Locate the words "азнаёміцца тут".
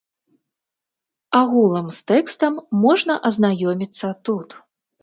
3.31-4.49